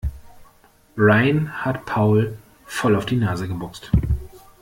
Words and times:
Rayen 0.97 1.63
hat 1.63 1.85
Paul 1.85 2.35
voll 2.65 2.95
auf 2.95 3.05
die 3.05 3.17
Nase 3.17 3.47
geboxt. 3.47 3.91